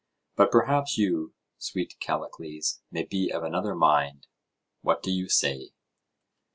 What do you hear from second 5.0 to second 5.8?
do you say?